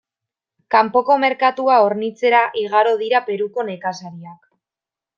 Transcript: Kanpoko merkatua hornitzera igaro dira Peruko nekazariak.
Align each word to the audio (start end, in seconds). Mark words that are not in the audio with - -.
Kanpoko 0.75 1.17
merkatua 1.25 1.77
hornitzera 1.89 2.41
igaro 2.65 2.97
dira 3.05 3.23
Peruko 3.31 3.71
nekazariak. 3.73 4.53